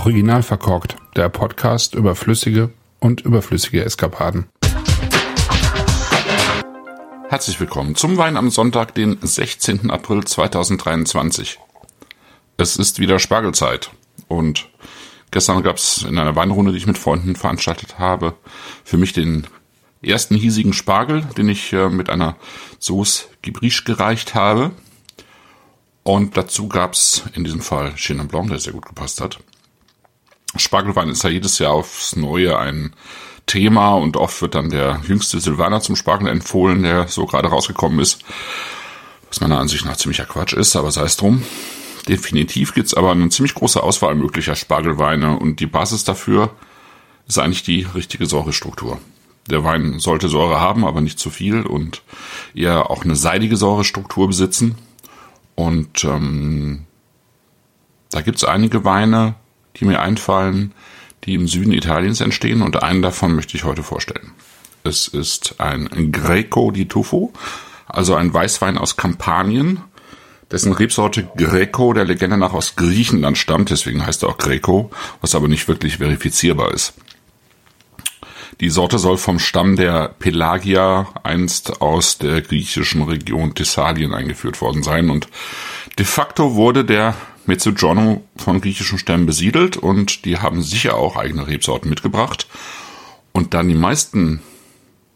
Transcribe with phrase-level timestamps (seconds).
[0.00, 4.46] Original verkorkt, der Podcast über flüssige und überflüssige Eskapaden.
[7.28, 9.90] Herzlich willkommen zum Wein am Sonntag, den 16.
[9.90, 11.58] April 2023.
[12.56, 13.90] Es ist wieder Spargelzeit
[14.26, 14.70] und
[15.32, 18.32] gestern gab es in einer Weinrunde, die ich mit Freunden veranstaltet habe,
[18.84, 19.48] für mich den
[20.00, 22.36] ersten hiesigen Spargel, den ich äh, mit einer
[22.78, 24.70] Sauce Gibriche gereicht habe.
[26.04, 29.40] Und dazu gab's in diesem Fall Chenin Blanc, der sehr gut gepasst hat.
[30.56, 32.92] Spargelwein ist ja jedes Jahr aufs Neue ein
[33.46, 37.98] Thema und oft wird dann der jüngste Silvaner zum Spargel empfohlen, der so gerade rausgekommen
[38.00, 38.22] ist.
[39.28, 41.42] Was meiner Ansicht nach ziemlicher Quatsch ist, aber sei es drum.
[42.08, 46.50] Definitiv gibt's aber eine ziemlich große Auswahl möglicher Spargelweine und die Basis dafür
[47.28, 48.98] ist eigentlich die richtige Säurestruktur.
[49.48, 52.02] Der Wein sollte Säure haben, aber nicht zu viel und
[52.54, 54.76] eher auch eine seidige Säurestruktur besitzen.
[55.54, 56.86] Und ähm,
[58.10, 59.34] da gibt's einige Weine,
[59.80, 60.72] die mir einfallen,
[61.24, 64.32] die im Süden Italiens entstehen und einen davon möchte ich heute vorstellen.
[64.84, 67.32] Es ist ein Greco di Tuffo,
[67.86, 69.82] also ein Weißwein aus Kampanien,
[70.50, 75.34] dessen Rebsorte Greco der Legende nach aus Griechenland stammt, deswegen heißt er auch Greco, was
[75.34, 76.94] aber nicht wirklich verifizierbar ist.
[78.60, 84.82] Die Sorte soll vom Stamm der Pelagia einst aus der griechischen Region Thessalien eingeführt worden
[84.82, 85.28] sein und
[85.98, 87.14] de facto wurde der
[87.50, 92.46] Mezzogiorno von griechischen Stämmen besiedelt und die haben sicher auch eigene Rebsorten mitgebracht.
[93.32, 94.40] Und dann die meisten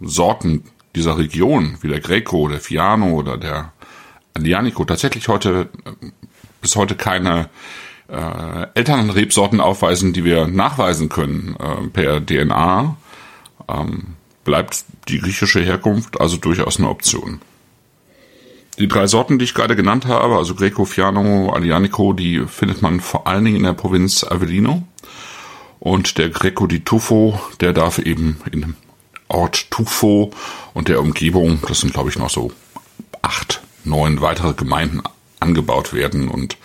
[0.00, 0.64] Sorten
[0.96, 3.72] dieser Region, wie der Greco, der Fiano oder der
[4.34, 5.68] Alianico, tatsächlich heute
[6.60, 7.48] bis heute keine
[8.08, 12.96] äh, Elternrebsorten aufweisen, die wir nachweisen können äh, per DNA,
[13.68, 17.40] ähm, bleibt die griechische Herkunft also durchaus eine Option.
[18.78, 23.00] Die drei Sorten, die ich gerade genannt habe, also Greco, Fiano, Alianico, die findet man
[23.00, 24.82] vor allen Dingen in der Provinz Avellino.
[25.80, 28.74] Und der Greco di Tuffo, der darf eben in dem
[29.28, 30.30] Ort Tuffo
[30.74, 32.52] und der Umgebung, das sind glaube ich noch so
[33.22, 35.02] acht, neun weitere Gemeinden
[35.40, 36.28] angebaut werden.
[36.28, 36.56] Und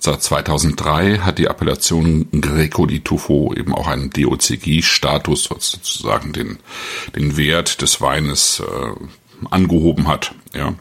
[0.00, 6.58] seit 2003 hat die Appellation Greco di Tuffo eben auch einen DOCG-Status, was sozusagen den,
[7.14, 10.34] den Wert des Weines äh, angehoben hat.
[10.52, 10.74] Ja.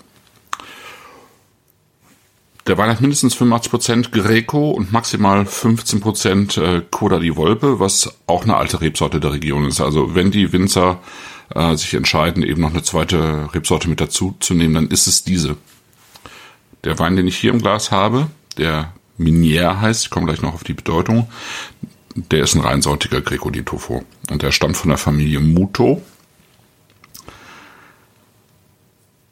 [2.66, 8.44] Der Wein hat mindestens 85% Greco und maximal 15% äh, Coda di Volpe, was auch
[8.44, 9.81] eine alte Rebsorte der Region ist.
[9.81, 11.00] Also wenn die Winzer
[11.53, 15.23] äh, sich entscheiden, eben noch eine zweite Rebsorte mit dazu zu nehmen, dann ist es
[15.25, 15.57] diese.
[16.85, 20.53] Der Wein, den ich hier im Glas habe, der Minier heißt, ich komme gleich noch
[20.53, 21.29] auf die Bedeutung,
[22.16, 24.03] der ist ein reinsortiger Greco di Tofo.
[24.29, 26.02] Und der stammt von der Familie Muto.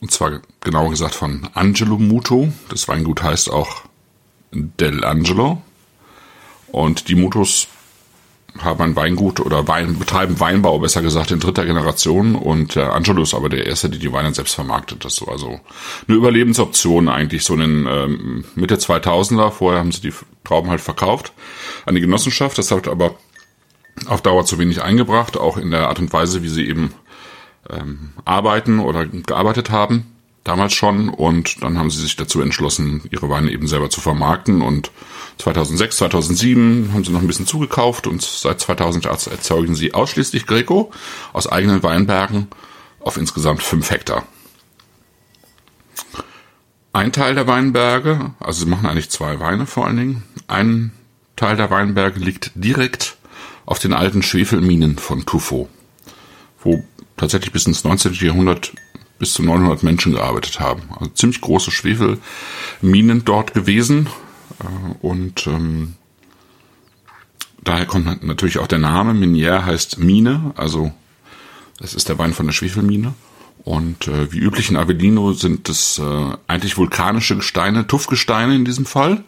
[0.01, 2.51] Und zwar genauer gesagt von Angelo Muto.
[2.69, 3.84] Das Weingut heißt auch
[4.51, 5.62] Del Angelo.
[6.72, 7.67] Und die Mutos
[8.59, 12.35] haben ein Weingut oder Wein, betreiben Weinbau, besser gesagt, in dritter Generation.
[12.35, 15.06] Und der Angelo ist aber der Erste, der die Weine selbst vermarktet.
[15.06, 15.59] Das ist so also
[16.07, 19.51] eine Überlebensoption eigentlich, so in den ähm, Mitte 2000er.
[19.51, 20.13] Vorher haben sie die
[20.44, 21.31] Trauben halt verkauft
[21.85, 22.57] an die Genossenschaft.
[22.57, 23.16] Das hat aber
[24.07, 26.94] auf Dauer zu wenig eingebracht, auch in der Art und Weise, wie sie eben
[27.72, 30.06] ähm, arbeiten oder gearbeitet haben,
[30.44, 31.09] damals schon.
[31.09, 34.62] Und dann haben sie sich dazu entschlossen, ihre Weine eben selber zu vermarkten.
[34.62, 34.92] Und
[35.38, 40.92] 2006, 2007 haben sie noch ein bisschen zugekauft und seit 2008 erzeugen sie ausschließlich Greco
[41.34, 42.48] aus eigenen Weinbergen
[43.00, 44.26] auf insgesamt fünf Hektar.
[46.94, 50.92] Ein Teil der Weinberge, also sie machen eigentlich zwei Weine vor allen Dingen, ein
[51.38, 53.18] Teil der Weinberge liegt direkt
[53.66, 55.70] auf den alten Schwefelminen von Tuffo,
[56.62, 56.84] wo
[57.22, 58.14] tatsächlich bis ins 19.
[58.14, 58.74] Jahrhundert
[59.20, 60.82] bis zu 900 Menschen gearbeitet haben.
[61.00, 64.09] Also ziemlich große Schwefelminen dort gewesen.
[64.59, 65.94] Äh, und ähm,
[67.64, 69.14] daher kommt natürlich auch der Name.
[69.14, 70.92] Minier heißt Mine, also
[71.78, 73.14] das ist der Wein von der Schwefelmine.
[73.64, 78.88] Und äh, wie üblich in Avellino sind es äh, eigentlich vulkanische Gesteine, Tuffgesteine in diesem
[78.88, 79.24] Fall.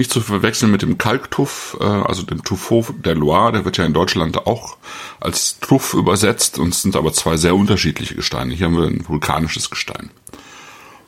[0.00, 3.84] Nicht zu verwechseln mit dem Kalktuff, äh, also dem Tuffeau der Loire, der wird ja
[3.84, 4.78] in Deutschland auch
[5.20, 8.54] als Tuff übersetzt und es sind aber zwei sehr unterschiedliche Gesteine.
[8.54, 10.08] Hier haben wir ein vulkanisches Gestein.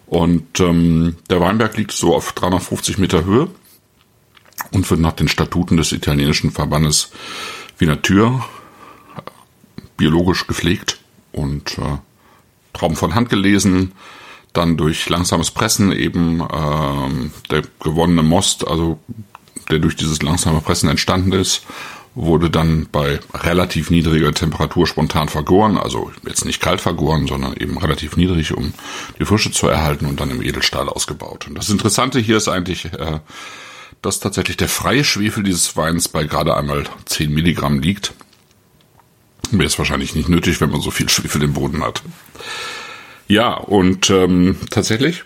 [0.04, 3.48] Und ähm, der Weinberg liegt so auf 350 Meter Höhe
[4.72, 7.12] und wird nach den Statuten des italienischen Verbandes
[7.78, 8.44] Vinatur
[9.16, 9.22] äh,
[9.96, 11.00] biologisch gepflegt
[11.32, 11.96] und äh,
[12.74, 13.92] Trauben von Hand gelesen,
[14.52, 18.99] dann durch langsames Pressen eben ähm, der gewonnene Most, also
[19.70, 21.62] der durch dieses langsame Pressen entstanden ist,
[22.14, 27.78] wurde dann bei relativ niedriger Temperatur spontan vergoren, also jetzt nicht kalt vergoren, sondern eben
[27.78, 28.75] relativ niedrig, um
[29.19, 31.46] die Frische zu erhalten und dann im Edelstahl ausgebaut.
[31.49, 33.20] Und das Interessante hier ist eigentlich, äh,
[34.02, 38.12] dass tatsächlich der freie Schwefel dieses Weins bei gerade einmal 10 Milligramm liegt.
[39.50, 42.02] Wäre es wahrscheinlich nicht nötig, wenn man so viel Schwefel im Boden hat.
[43.32, 45.25] Ja, und ähm, tatsächlich,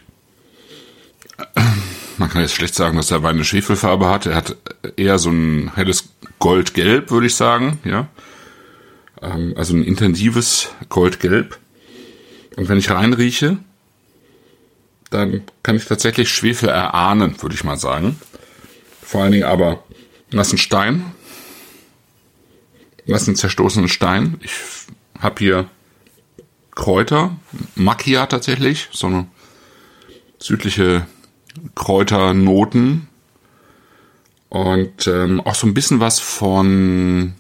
[2.19, 4.27] man kann jetzt schlecht sagen, dass der Wein eine Schwefelfarbe hat.
[4.27, 4.57] Er hat
[4.97, 8.07] eher so ein helles Goldgelb, würde ich sagen, ja.
[9.21, 11.59] Ähm, also ein intensives Goldgelb.
[12.55, 13.59] Und wenn ich reinrieche,
[15.11, 18.21] dann kann ich tatsächlich Schwefel erahnen, würde ich mal sagen.
[19.03, 19.83] Vor allen Dingen aber
[20.31, 21.07] nassen Stein,
[23.05, 24.39] nassen zerstoßenen Stein.
[24.45, 24.53] Ich
[25.19, 25.69] habe hier
[26.77, 27.37] Kräuter,
[27.75, 29.27] Macchia tatsächlich, so eine
[30.39, 31.07] südliche
[31.75, 33.09] Kräuternoten
[34.51, 37.35] und ähm, auch so ein bisschen was von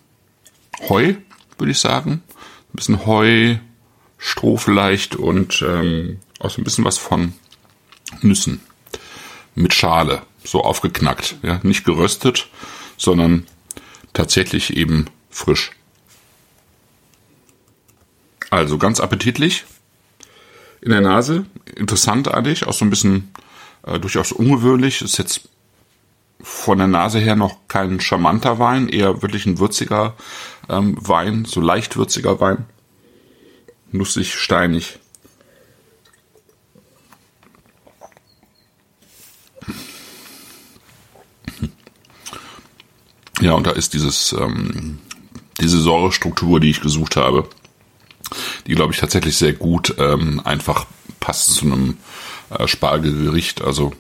[0.88, 1.15] Heu,
[1.59, 2.23] würde ich sagen.
[2.33, 3.56] Ein bisschen Heu,
[4.19, 7.35] Stroh vielleicht und ähm, auch so ein bisschen was von
[8.23, 8.61] Nüssen
[9.55, 12.49] mit Schale, so aufgeknackt, ja, nicht geröstet,
[12.97, 13.47] sondern
[14.15, 15.73] tatsächlich eben frisch.
[18.51, 19.65] Also ganz appetitlich
[20.81, 23.33] in der Nase, interessant eigentlich, auch so ein bisschen
[23.85, 25.03] äh, durchaus ungewöhnlich.
[25.03, 25.49] Ist jetzt
[26.41, 30.15] von der Nase her noch kein charmanter Wein, eher wirklich ein würziger
[30.69, 32.67] ähm, Wein, so leicht würziger Wein.
[33.91, 34.99] Nussig, steinig.
[43.41, 44.99] Ja, und da ist dieses, ähm,
[45.61, 47.49] diese Säurestruktur, die ich gesucht habe,
[48.67, 50.87] die glaube ich tatsächlich sehr gut ähm, einfach
[51.21, 51.97] passt zu einem
[52.51, 53.63] äh, Spargelgericht.
[53.63, 53.93] Also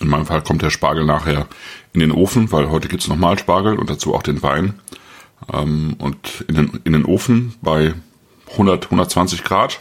[0.00, 1.46] in meinem Fall kommt der Spargel nachher
[1.92, 4.74] in den Ofen, weil heute gibt's nochmal Spargel und dazu auch den Wein.
[5.52, 7.94] Ähm, und in den, in den Ofen bei
[8.52, 9.80] 100, 120 Grad,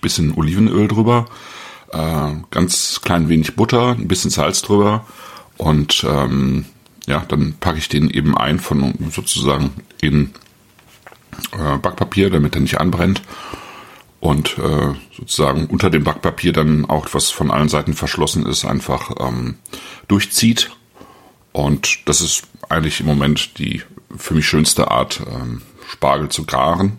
[0.00, 1.26] bisschen Olivenöl drüber,
[1.92, 5.06] äh, ganz klein wenig Butter, ein bisschen Salz drüber
[5.56, 6.66] und ähm,
[7.06, 9.70] ja, dann packe ich den eben ein von sozusagen
[10.02, 10.30] in
[11.52, 13.22] äh, Backpapier, damit er nicht anbrennt
[14.20, 19.12] und äh, sozusagen unter dem Backpapier dann auch, was von allen Seiten verschlossen ist, einfach
[19.20, 19.56] ähm,
[20.08, 20.70] durchzieht.
[21.52, 23.82] Und das ist eigentlich im Moment die
[24.16, 26.98] für mich schönste Art, ähm, Spargel zu garen,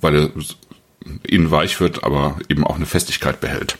[0.00, 0.30] weil er
[1.24, 3.78] innen weich wird, aber eben auch eine Festigkeit behält.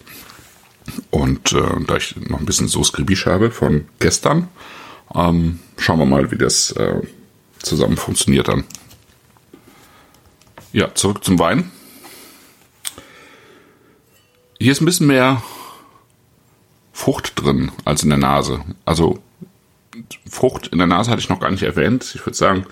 [1.11, 4.49] Und äh, da ich noch ein bisschen Sauce Gribiche habe von gestern,
[5.15, 7.01] ähm, schauen wir mal, wie das äh,
[7.63, 8.65] zusammen funktioniert dann.
[10.73, 11.71] Ja, zurück zum Wein.
[14.59, 15.43] Hier ist ein bisschen mehr
[16.93, 18.61] Frucht drin als in der Nase.
[18.85, 19.19] Also
[20.29, 22.13] Frucht in der Nase hatte ich noch gar nicht erwähnt.
[22.15, 22.67] Ich würde sagen,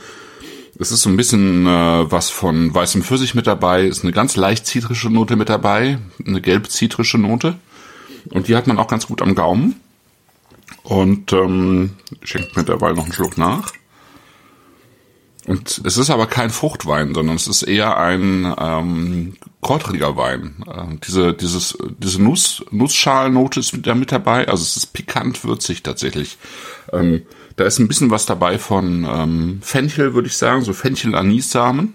[0.79, 4.37] es ist so ein bisschen äh, was von weißem Pfirsich mit dabei, ist eine ganz
[4.37, 7.57] leicht zitrische Note mit dabei, eine gelb-zitrische Note.
[8.31, 9.81] Und die hat man auch ganz gut am Gaumen.
[10.83, 13.73] Und ähm, schenkt mir derweil noch einen Schluck nach.
[15.51, 20.65] Und es ist aber kein Fruchtwein, sondern es ist eher ein ähm, kräutriger Wein.
[20.65, 25.83] Äh, diese, dieses, diese Nuss, Nussschalnote ist da mit dabei, also es ist pikant würzig
[25.83, 26.39] tatsächlich.
[26.93, 27.23] Ähm,
[27.57, 31.95] da ist ein bisschen was dabei von ähm, Fenchel, würde ich sagen, so Fenchel-Anissamen.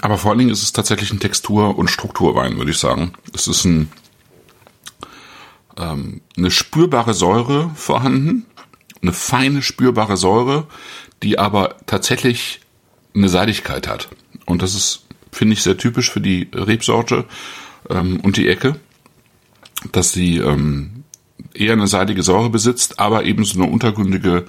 [0.00, 3.12] Aber vor allen Dingen ist es tatsächlich ein Textur- und Strukturwein, würde ich sagen.
[3.32, 3.92] Es ist ein,
[5.78, 8.46] ähm, eine spürbare Säure vorhanden,
[9.04, 10.66] eine feine spürbare Säure,
[11.22, 12.60] die aber tatsächlich
[13.14, 14.08] eine Seidigkeit hat.
[14.46, 17.26] Und das ist, finde ich, sehr typisch für die Rebsorte
[17.90, 18.76] ähm, und die Ecke,
[19.92, 21.04] dass sie ähm,
[21.52, 24.46] eher eine seidige Säure besitzt, aber eben so eine untergründige,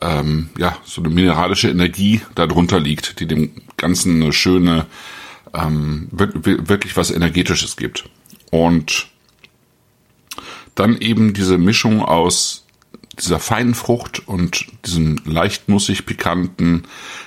[0.00, 4.86] ähm, ja, so eine mineralische Energie darunter liegt, die dem Ganzen eine schöne,
[5.52, 8.08] ähm, wirklich was Energetisches gibt.
[8.50, 9.08] Und
[10.76, 12.64] dann eben diese Mischung aus
[13.20, 16.86] dieser feinen Frucht und diesem leicht nussig pikanten,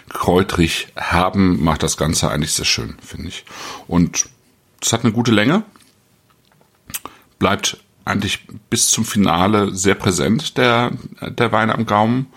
[0.09, 3.45] kräutrig herben macht das Ganze eigentlich sehr schön, finde ich.
[3.87, 4.29] Und
[4.81, 5.63] es hat eine gute Länge,
[7.39, 12.27] bleibt eigentlich bis zum Finale sehr präsent, der, der Wein am Gaumen.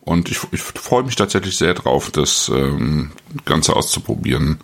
[0.00, 3.12] Und ich, ich freue mich tatsächlich sehr drauf, das ähm,
[3.44, 4.58] Ganze auszuprobieren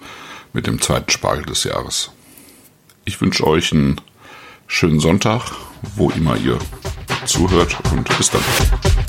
[0.53, 2.11] mit dem zweiten Spargel des Jahres.
[3.05, 4.01] Ich wünsche euch einen
[4.67, 5.43] schönen Sonntag,
[5.95, 6.59] wo immer ihr
[7.25, 9.06] zuhört und bis dann.